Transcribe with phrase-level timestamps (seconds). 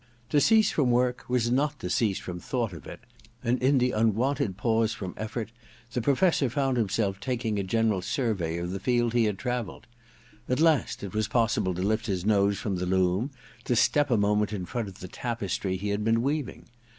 [0.29, 3.01] To cease from work was not to cease from thought of it;
[3.43, 5.51] and in the unwonted pause from effort
[5.91, 9.85] the Professor found himself taking a general survey of the field he had travelled.
[10.49, 13.29] At last it was possible to lift his nose from the loom,
[13.65, 16.65] to step a moment in front of the tapestry he had been weaving.